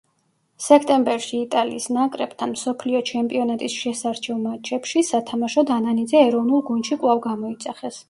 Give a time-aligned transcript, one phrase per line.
[0.67, 7.99] სექტემბერში, იტალიის ნაკრებთან, მსოფლიო ჩემპიონატის შესარჩევ მატჩებში სათამაშოდ ანანიძე ეროვნულ გუნდში კვლავ გამოიძახეს.